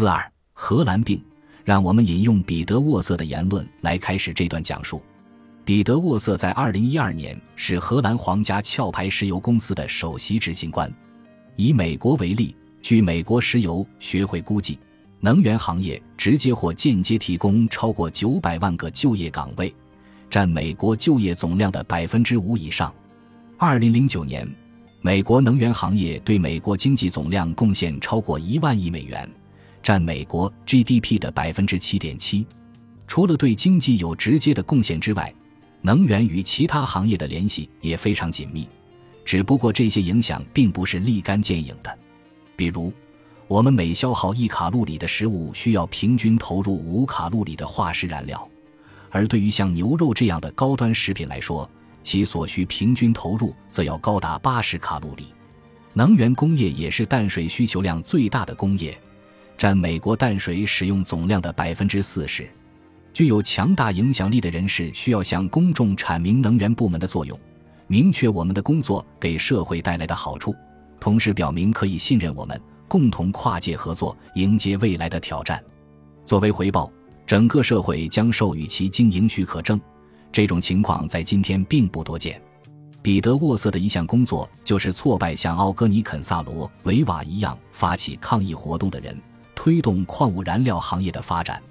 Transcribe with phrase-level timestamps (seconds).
[0.00, 1.22] 四二荷兰病，
[1.62, 5.02] 让我们引用彼得沃瑟的言论来开始这段讲述。
[5.62, 10.90] 彼得沃瑟在二零一二年是荷兰皇家壳牌石油公司的首席执行官。
[11.54, 14.78] 以美国为例，据美国石油学会估计，
[15.20, 19.70] 能源行业直接或间接提供超过九百万个就业岗位，
[20.30, 22.90] 占美国就业总量的百分之五以上。
[23.58, 24.50] 二零零九年，
[25.02, 29.30] 美国能源行业对美国经济总量贡献超过一万亿美元，
[29.90, 32.46] 占美国 GDP 的百分之七点七。
[33.08, 35.34] 除了对经济有直接的贡献之外，
[35.80, 38.68] 能源与其他行业的联系也非常紧密。
[39.24, 41.98] 只不过这些影响并不是立竿见影的，
[42.54, 42.92] 比如，
[43.48, 48.48] 我们每消耗一卡路里的食物，需要平均投入五卡路里的化石燃料，
[49.10, 51.68] 而对于像牛肉这样的高端食品来说，
[52.04, 55.34] 其所需平均投入则要高达八十卡路里。
[55.94, 58.96] 能源工业也是淡水需求量最大的工业，
[59.60, 62.48] 占美国淡水使用总量的百分之四十。
[63.12, 67.38] 具有强大影响力的人士需要向公众阐明能源部门的作用。
[67.86, 70.56] 明确我们的工作给社会带来的好处，
[70.98, 72.58] 同时表明可以信任我们，
[72.88, 75.62] 共同跨界合作，迎接未来的挑战。
[76.24, 76.90] 作为回报，
[77.26, 79.78] 整个社会将授予其经营许可证。
[80.32, 82.40] 这种情况在今天并不多见。
[83.02, 89.14] 彼得沃瑟的一项工作就是挫败像奥戈尼肯萨罗维瓦一样发起抗议活动的人，
[89.62, 91.62] 推动矿物燃料行业的发展。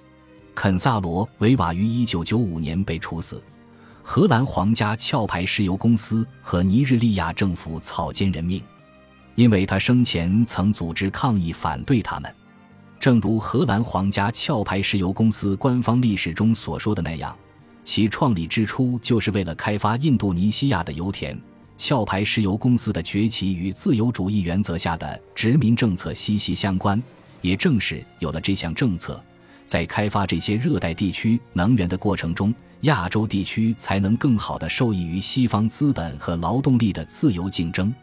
[0.54, 3.42] 肯萨罗维瓦于1995年被处死。
[4.04, 8.62] 荷兰皇家壳牌石油公司和尼日利亚政府草菅人命，
[9.34, 12.32] 因为他生前曾组织抗议反对他们。
[13.00, 17.36] 正如荷兰皇家壳牌石油公司官方历史中所说的那样，
[17.84, 21.36] 其创立之初就是为了开发印度尼西亚的油田。
[21.76, 27.02] 壳牌石油公司的崛起与自由主义原则下的殖民政策息息相关。
[27.42, 29.24] 也正是有了这项政策，
[29.66, 32.54] 在开发这些热带地区能源的过程中。
[32.84, 37.94] 亚洲地区才能更好地受益于西方资本和劳动力的自由竞争。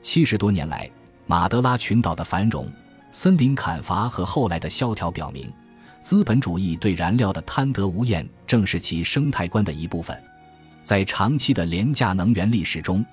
[0.00, 0.90] 七十多年来，
[1.26, 2.66] 马德拉群岛的繁荣、
[3.12, 5.52] 森林砍伐和后来的萧条表明，
[6.00, 10.18] 资本主义对燃料的贪得无厌正是其生态观的一部分。
[10.82, 13.04] 在长期的廉价能源历史中，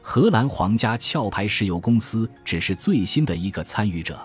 [0.00, 4.18] 荷兰皇家壳牌石油公司只是最新的一个参与者。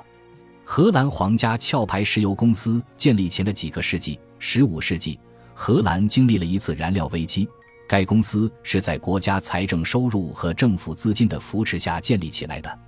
[0.72, 5.20] 荷兰皇家壳牌石油公司建立前的几个世纪（十五世纪）。
[5.56, 7.50] 荷兰经历了一次燃料危机。
[7.88, 12.80] 该公司是在国家财政收入和政府资金的扶持下建立起来的。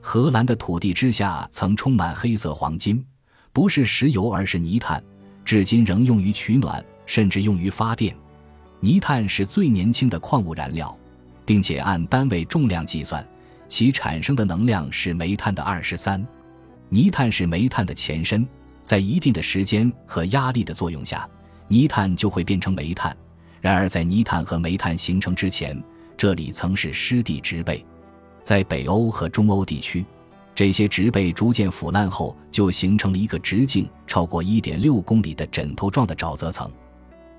[0.00, 3.04] 荷兰的土地之下曾充满黑色黄金，
[3.52, 5.02] 不是石油，而是泥炭，
[5.44, 8.16] 至今仍用于取暖，甚至用于发电。
[8.78, 10.96] 泥炭是最年轻的矿物燃料，
[11.44, 13.26] 并且按单位重量计算，
[13.66, 16.24] 其产生的能量是煤炭的二十三。
[16.94, 18.46] 泥炭是煤炭的前身，
[18.84, 21.28] 在一定的时间和压力的作用下。
[21.66, 23.16] 泥炭就会变成煤炭，
[23.60, 25.76] 然而在泥炭和煤炭形成之前，
[26.16, 27.84] 这里曾是湿地植被。
[28.44, 30.06] 在北欧和中欧地区，
[30.54, 36.70] 这些植被逐渐腐烂后，就形成了一个直径超过1.6公里的枕头状的沼泽层，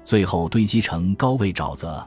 [0.03, 2.05] 最后堆积成高位沼泽。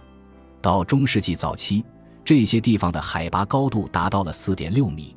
[0.60, 1.82] 到中世纪早期，
[2.22, 5.16] 这些地方的海拔高度达到了4.6米。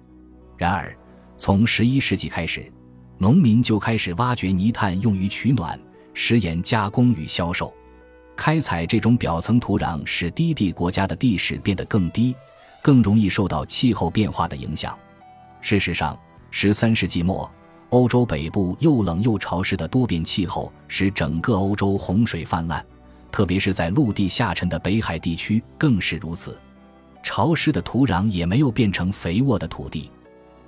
[0.55, 0.95] 然而，
[1.41, 2.71] 从11世纪开始，
[3.17, 5.79] 农民就开始挖掘泥炭用于取暖。
[6.13, 7.73] 食盐加工与销售，
[8.35, 12.35] 开采这种表层土壤使低地国家的地势变得更低，
[12.83, 14.95] 更容易受到气候变化的影响。
[15.61, 16.15] 事实上，
[16.51, 17.51] 十三世纪末，
[17.89, 22.85] 欧洲北部又冷又潮湿的多变气候使整个欧洲洪水泛滥，
[23.31, 26.55] 特别是在陆地下沉的北海地区更是如此。
[27.23, 30.11] 潮湿的土壤也没有变成肥沃的土地。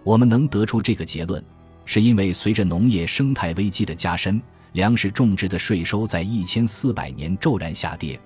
[0.03, 1.43] 我们能得出这个结论，
[1.85, 4.41] 是因为随着农业生态危机的加深。
[4.73, 8.19] 粮食种植的税收在一千四百年骤然下跌。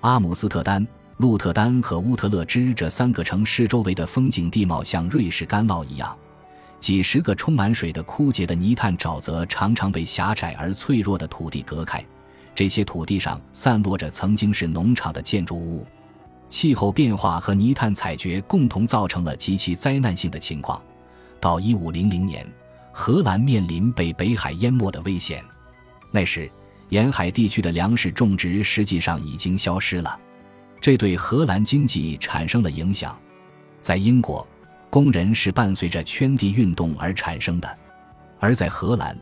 [0.00, 0.84] 阿姆斯特丹、
[1.18, 6.16] 鹿特丹和乌特勒支这三个城市周围的风景地貌像瑞士干酪一样，
[6.80, 12.04] 几十个充满水的枯竭的泥炭沼泽常常被狭窄而脆弱的土地隔开。
[12.56, 15.86] 这些土地上散落着曾经是农场的建筑物。
[16.48, 20.82] 气候变化和泥炭采掘共同造成了极其灾难性的情况。
[21.44, 22.50] 到一五零零年，
[22.90, 25.44] 荷兰面临被北海淹没的危险。
[26.10, 26.50] 那时，
[26.88, 30.18] 沿海地区的粮食种植实际上已经消失了，
[30.80, 33.14] 这对荷兰经济产生了影响。
[33.82, 34.48] 在英国，
[34.88, 37.68] 工人是伴随着圈地运动而产生的；
[38.40, 39.14] 而在荷兰，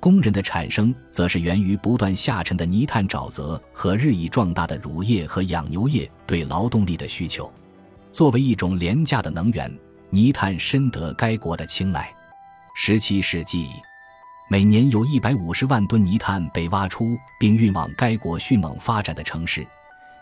[0.00, 7.50] 工人的产生则是源于不断下沉的泥炭沼泽和日益壮大的乳业和养牛业对劳动力的需求。
[8.12, 9.74] 作为一种廉价的能源，
[10.10, 12.12] 泥炭深得该国的青睐。
[12.74, 13.68] 十七世纪。
[14.52, 19.64] 每年有一百五十万吨泥炭被挖出并运往该国迅猛发展的城市。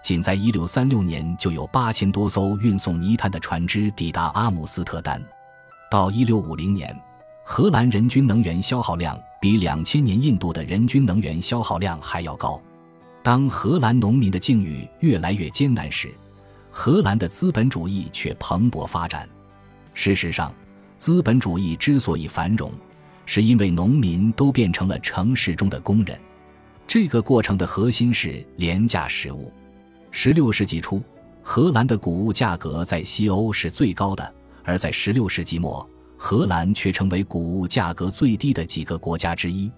[0.03, 5.19] 仅在一六三六年，就有八千多艘运送泥炭的船只抵达阿姆斯特丹。
[5.91, 6.95] 到一六五零年，
[7.43, 12.61] 荷兰人均能源消耗量比两千年印度的人均能源消耗量还要高。
[13.23, 16.15] 当荷兰农民的境遇越来越艰难时，
[16.71, 19.27] 荷兰的资本主义却蓬勃发展。
[20.01, 20.55] 事实上，
[20.97, 22.73] 资本主义之所以繁荣，
[23.27, 26.17] 是因为农民都变成了城市中的工人。
[26.87, 29.53] 这个过程的核心是廉价食物。
[30.13, 31.03] 十六世纪初，
[31.43, 35.85] 荷兰的谷物价格在西欧是最高的，而在十六世纪末，
[36.17, 39.69] 荷兰却成为谷物价格最低的几个国家之一。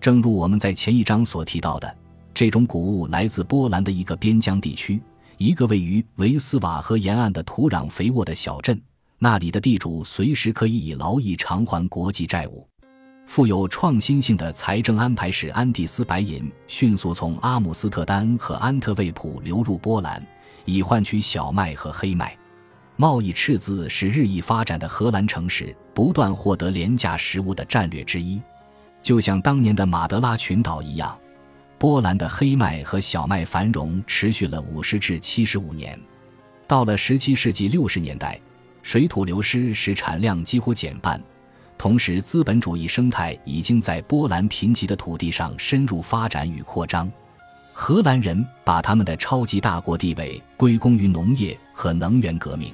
[0.00, 1.92] 正如我们在前一章所提到的，
[2.32, 5.02] 这种谷物来自波兰的一个边疆地区，
[5.38, 8.80] 一个位于维斯瓦河沿岸的土壤肥沃的小镇，
[9.18, 12.68] 那里的地主随时可以以劳役偿还国际债务。
[13.26, 20.24] 富有创新性的财政安排使安第斯白银迅速从阿姆斯特丹和安特卫普流入波兰，
[20.64, 22.36] 以换取小麦和黑麦。
[22.94, 28.40] 贸易赤字是日益发展的荷兰城市不断获得廉价食物的战略之一。
[29.02, 31.18] 就像当年的马德拉群岛一样，
[31.78, 35.98] 波兰的黑麦和小麦繁荣持续了五十至七十五年。
[36.66, 38.40] 到了十七世纪六十年代，
[38.86, 41.20] 水土流失使产量几乎减半。
[41.76, 47.10] 同时，资本主义生态已经在波兰贫瘠的土地上深入发展与扩张。
[47.72, 52.72] 荷兰人把他们的超级大国地位归功于农业和能源革命，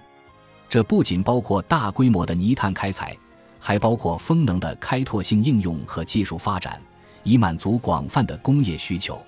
[0.68, 3.16] 这不仅包括大规模的泥炭开采，
[3.58, 6.78] 还包括风能的开拓性应用和技术发展，
[7.22, 9.18] 以满足广泛的工业需求。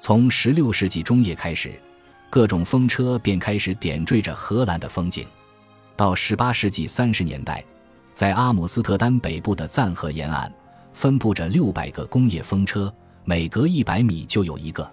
[0.00, 1.80] 从16世纪中叶开始，
[2.28, 5.24] 各种风车便开始点缀着荷兰的风景。
[5.96, 7.64] 到18世纪30年代。
[8.12, 10.50] 在阿姆斯特丹北部的赞河沿岸，
[10.92, 12.92] 分布着六百个工业风车，
[13.24, 14.90] 每隔一百米就有一个。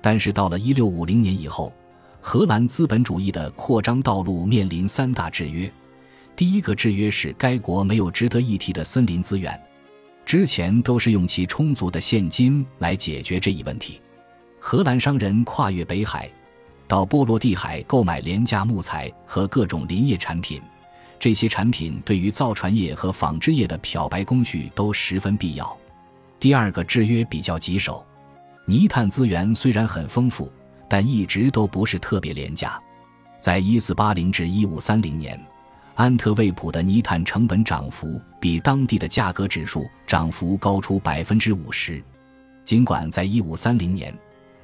[0.00, 1.72] 但是到了一六五零年以后，
[2.20, 5.70] 荷兰资本主义的扩张道路面临三大制约。
[6.34, 9.62] 第一个制约是该国没有值得一提的森林资源，
[10.24, 14.00] 之前都是用其充足的现金来解决这一问题。
[14.58, 16.30] 荷兰商人跨越北海，
[16.86, 20.60] 到波罗的海购买廉价木材和各种林业产品。
[21.18, 25.76] 这些产品对于造船业和纺织业的漂白工序都十分必要。
[26.38, 28.04] 第二个制约比较棘手，
[28.66, 30.52] 泥炭资源虽然很丰富，
[30.88, 32.78] 但一直都不是特别廉价。
[33.40, 35.40] 在1480至1530年，
[35.94, 42.02] 安特卫普的泥炭成本涨幅比当地的价格指数涨幅高出百分之五十。
[42.64, 44.14] 尽管在1530年，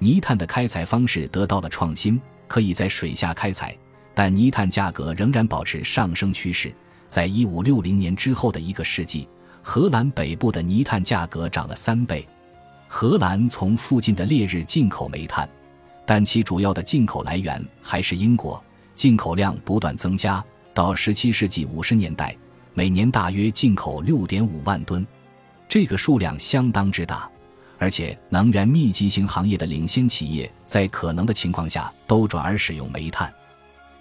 [0.01, 3.77] 泥炭的开采方式得到了创新，可以在水下开采。
[4.15, 6.75] 但泥炭价格仍然保持上升趋势。
[7.09, 9.29] 在一五六零年之后的一个世纪，
[9.63, 12.27] 荷兰北部的泥炭价格涨了三倍。
[12.89, 15.49] 荷兰从附近的烈日进口煤炭，
[16.07, 18.63] 但其主要的进口来源还是英国，
[18.95, 20.43] 进口量不断增加。
[20.73, 22.37] 到十七世纪五十年代，
[22.75, 25.07] 每年大约进口六点五万吨，
[25.69, 27.31] 这个数量相当之大。
[27.81, 33.33] 而且，能源密集型行业的领先企业在可能的情况下都转而使用煤炭。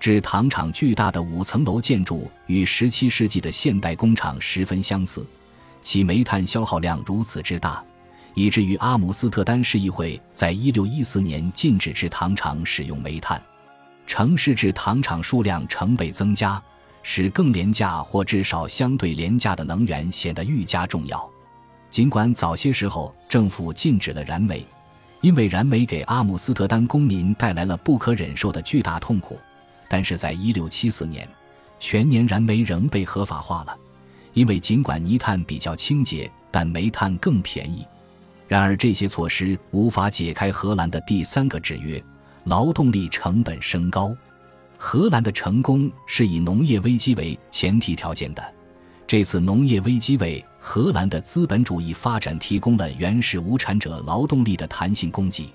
[0.01, 5.25] 制糖厂巨大的五层楼建筑与17世纪的现代工厂十分相似，
[5.81, 7.81] 其煤炭消耗量如此之大，
[8.33, 13.41] 以至于阿姆斯特丹市议会在1614年禁止制糖厂使用煤炭。
[14.05, 16.61] 城市制糖厂数量成倍增加，
[17.01, 21.29] 使更廉价或至少相对廉价的能源显得愈加重要。
[21.89, 24.65] 尽管早些时候政府禁止了燃煤，
[25.21, 29.39] 因为燃煤给阿姆斯特丹公民带来了不可忍受的巨大痛苦。
[29.89, 31.27] 但是在1674年，
[31.79, 33.75] 全年燃煤仍被合法化了，
[34.33, 37.85] 因为尽管泥炭比较清洁，但煤炭更便宜。
[38.47, 42.03] 然而这些措施无法解开荷兰的第三个制约：
[42.43, 44.15] 劳动力成本升高。
[44.77, 48.53] 荷兰的成功是以农业危机为前提条件的，
[49.09, 55.51] 这次农业危机为荷兰的资本主义发展提供了原始无产者劳动力的弹性供给。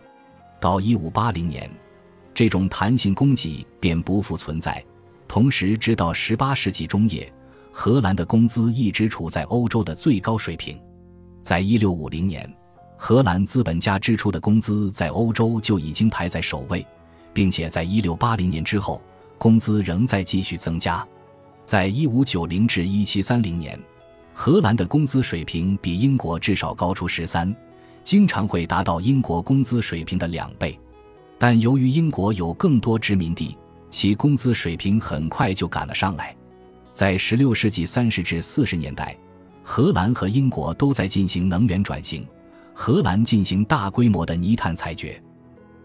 [0.61, 1.71] 到1580年。
[2.35, 4.85] 这种弹性供给便不复存在。
[5.29, 7.33] 同时，直到18世纪中叶，
[7.71, 10.77] 荷兰的工资一直处在欧洲的最高水平。
[11.45, 12.53] 在1650年，
[12.97, 16.85] 荷兰资本家支出的工资在欧洲就已经排在首位，
[17.33, 19.01] 并且在1680年之后，
[19.39, 21.07] 工资仍在继续增加。
[21.65, 23.79] 在1590至1730年，
[24.33, 27.55] 荷兰的工资水平比英国至少高出十三，
[28.03, 30.79] 经常会达到英国工资水平的两倍。
[31.39, 33.57] 但由于英国有更多殖民地，
[33.91, 36.35] 其工资水平很快就赶了上来。
[36.93, 39.17] 在16世纪30至40年代，
[39.63, 42.27] 荷兰和英国都在进行能源转型，
[42.73, 45.21] 荷兰进行大规模的泥炭采掘，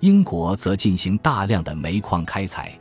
[0.02, 2.78] 英国则进行大量的煤矿开采。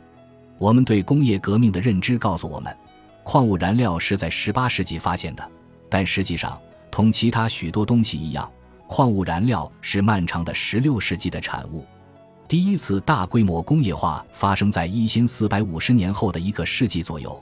[0.57, 2.75] 我们对工业革命的认知告诉我们，
[3.23, 5.51] 矿物燃料是在18世纪发现的，
[5.89, 6.59] 但实际上，
[6.89, 8.49] 同其他许多东西一样，
[8.87, 11.85] 矿物燃料是漫长的16世纪的产物。
[12.47, 17.39] 第一次大规模工业化发生在一千四百五十年后的一个世纪左右。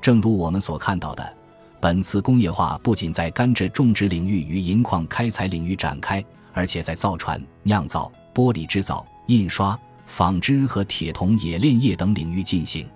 [0.00, 1.36] 正如我们所看到的，
[1.78, 12.88] 本次工业化不仅在甘蔗种植领域与银矿开采领域展开，而且在造船、酿造、玻璃制造、印刷、纺织和铁铜冶炼业等领域进行。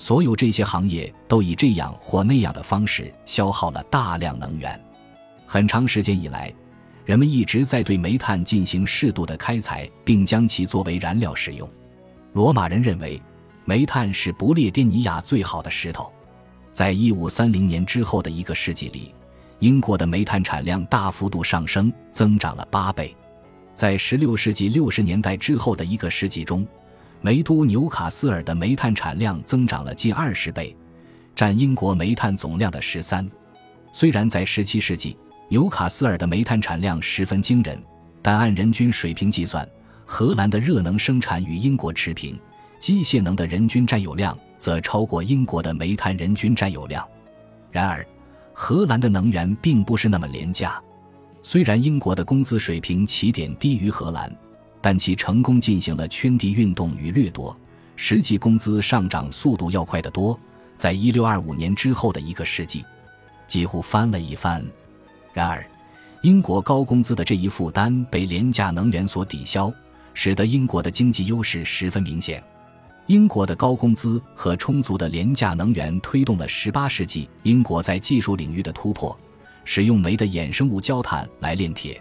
[0.00, 4.82] 所有这些行业都以这样或那样的方式消耗了大量能源。
[5.46, 6.50] 很长时间以来。
[7.04, 11.68] 人们一直在对煤炭进行适度的开采，并将其作为燃料使用。
[12.32, 13.20] 罗马人认为，
[13.64, 16.10] 煤炭是不列颠尼亚最好的石头。
[16.72, 19.12] 在一五三零年之后的一个世纪里，
[19.58, 23.14] 英国的煤炭产量大幅度上升，增长了八倍。
[23.74, 26.66] 在十六世纪六十年代之后的一个世纪中，
[27.22, 30.74] 煤都纽卡斯尔的煤炭产量增长了近二十倍，
[31.34, 33.28] 占英国煤炭总量的十三。
[33.92, 35.16] 虽然在十七世纪，
[35.48, 37.78] 纽卡斯尔的煤炭产量十分惊人，
[38.22, 39.68] 但按人均水平计算，
[40.06, 42.38] 荷兰的热能生产与英国持平，
[42.78, 47.06] 机械能的人均占有量则超过英国的煤炭人均占有量。
[47.70, 48.06] 然而，
[48.54, 50.80] 荷兰的能源并不是那么廉价。
[51.42, 54.34] 虽然英国的工资水平起点低于荷兰，
[54.80, 57.56] 但其成功进行了圈地运动与掠夺，
[57.96, 60.38] 实际工资上涨速度要快得多。
[60.76, 62.84] 在一六二五年之后的一个世纪，
[63.46, 64.64] 几乎翻了一番。
[65.34, 65.64] 然而，
[66.22, 69.70] 英国高工资的这一负担被廉价能源所抵消，
[70.14, 72.42] 使得英国的经济优势十分明显。
[73.06, 79.18] 英国的高工资和充足的廉价能源推动了18世纪英国在技术领域的突破：
[79.64, 82.00] 使用煤的衍生物焦炭来炼铁，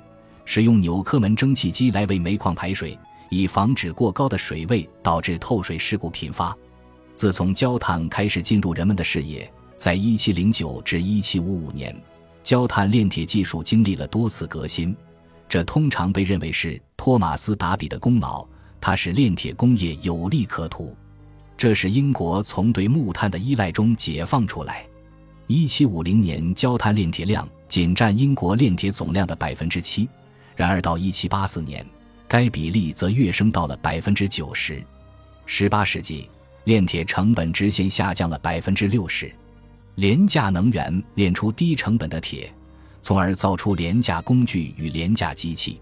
[0.52, 2.98] 使用纽科门蒸汽机来为煤矿排水，
[3.30, 6.58] 以防止过高的水位导致透水事故频发。
[7.14, 11.96] 自从焦炭开始进入人们的视野，在1709至1755年。
[12.42, 14.98] 焦炭炼铁技术经历了多次革新，
[15.48, 18.44] 这通常被认为是托马斯·达比的功劳。
[18.82, 20.96] 他使炼铁工业有利可图，
[21.56, 24.84] 这使英国从对木炭的依赖中解放出来。
[25.48, 30.10] 1750年，焦炭炼铁量仅占英国炼铁总量的百分之七，
[30.60, 31.86] 然而到1784年，
[32.28, 34.84] 该比例则跃升到了百分之九十。
[35.48, 36.30] 18世纪，
[36.66, 39.34] 炼铁成本直线下降了百分之六十。
[39.96, 42.54] 廉价能源炼出低成本的铁，
[43.02, 45.80] 从而造出廉价工具与廉价机器。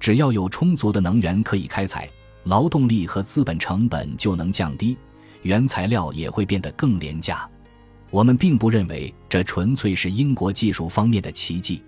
[0.00, 2.10] 只要有充足的能源可以开采，
[2.42, 4.98] 劳动力和资本成本就能降低，
[5.42, 7.48] 原材料也会变得更廉价。
[8.10, 11.84] 我们并不认为这纯粹是英国技术方面的奇迹。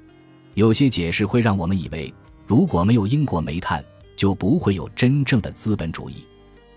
[0.55, 2.13] 有些解释会让我们以为，
[2.47, 3.85] 如果没有英国煤炭，
[4.17, 6.27] 就不会有真正的资本主义。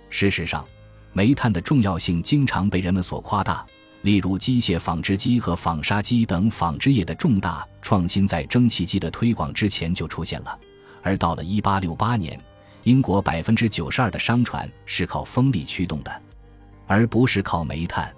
[0.10, 0.66] 事实上，
[1.12, 3.66] 煤炭的重要性经常被人们所夸大。
[4.04, 10.60] 例如，机械纺织机和纺纱机等纺织业的重大创新，在蒸汽机的推广之前就出现了。
[11.02, 12.40] 而到了1868年，
[12.84, 16.22] 英国百分之九十二的商船是靠风力驱动的，
[16.86, 18.14] 而不是靠煤炭。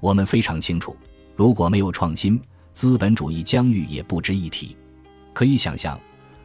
[0.00, 0.96] 我们非常清楚，
[1.36, 2.40] 如果没有创新，
[2.72, 4.76] 资本主义疆域也不值一提。
[5.38, 5.96] 可以想象，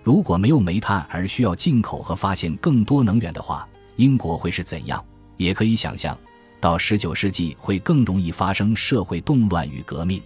[0.04, 5.04] 如果没有煤炭而需要进口和发现更多能源的话，英国会是怎样？
[5.36, 6.16] 也可以想象。
[6.60, 10.22] 到十九世纪会更容易发生社会动乱与革命。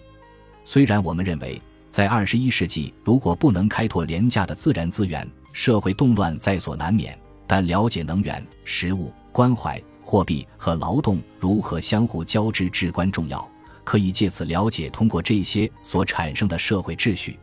[0.66, 13.50] 虽然我们认为，在二十一世纪如果不能开拓廉价的自然资源，社会动乱在所难免，但了解能源、食物、关怀、货币和劳动如何相互交织至关重要，
[13.86, 17.40] 可以借此了解通过这些所产生的社会秩序。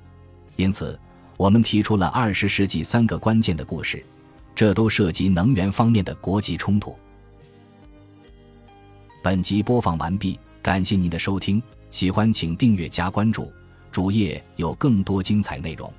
[0.57, 1.00] 因此，
[1.37, 4.05] 我们提出了二十世纪三个关键的故事，
[4.55, 6.97] 这都涉及能源方面的国际冲突。
[9.23, 13.50] 本集播放完毕，感谢您的收听，喜欢请订阅加关注，
[13.91, 15.93] 主页有更多精彩内容。